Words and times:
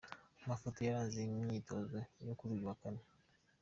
Amafoto 0.45 0.79
yaranze 0.81 1.17
imyitozo 1.21 1.97
yo 2.27 2.33
kuri 2.39 2.51
uyu 2.55 2.67
wa 2.69 2.75
kane. 2.81 3.03